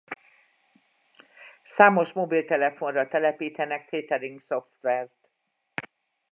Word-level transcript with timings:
Számos 1.63 2.11
mobiltelefonra 2.13 3.07
telepítenek 3.07 3.89
tethering-szoftvert. 3.89 5.29